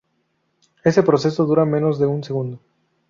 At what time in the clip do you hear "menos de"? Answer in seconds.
1.63-2.07